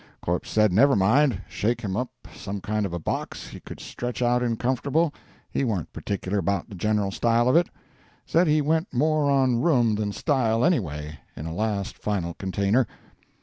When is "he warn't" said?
5.51-5.93